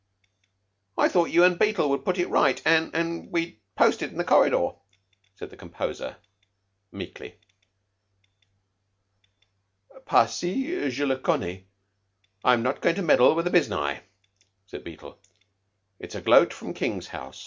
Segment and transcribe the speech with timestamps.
[0.97, 4.17] "I thought you an' Beetle would put it right, an' an' we'd post it in
[4.17, 4.69] the corridor,"
[5.35, 6.17] said the composer
[6.91, 7.35] meekly.
[10.07, 11.65] "Par si je le connai.
[12.43, 13.99] I'm not goin' to meddle with the biznai,"
[14.65, 15.19] said Beetle.
[15.99, 17.39] "It's a gloat for King's house.